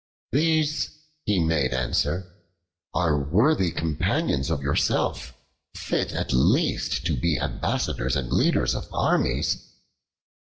[0.31, 2.33] "These," he made answer,
[2.91, 5.35] "are worthy companions of yourself,
[5.75, 9.63] fit at least to be ambassadors and leaders of armies."